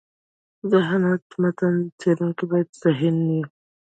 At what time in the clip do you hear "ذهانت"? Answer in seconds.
0.71-1.23